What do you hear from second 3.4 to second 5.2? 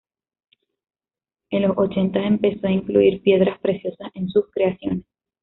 preciosas en sus creaciones.